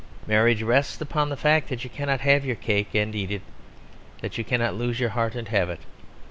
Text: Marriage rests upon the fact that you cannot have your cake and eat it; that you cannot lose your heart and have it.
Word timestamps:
Marriage 0.25 0.63
rests 0.63 0.99
upon 0.99 1.29
the 1.29 1.37
fact 1.37 1.69
that 1.69 1.83
you 1.83 1.89
cannot 1.91 2.21
have 2.21 2.43
your 2.43 2.55
cake 2.55 2.95
and 2.95 3.13
eat 3.13 3.29
it; 3.29 3.43
that 4.21 4.35
you 4.35 4.43
cannot 4.43 4.73
lose 4.73 4.99
your 4.99 5.09
heart 5.09 5.35
and 5.35 5.49
have 5.49 5.69
it. 5.69 5.81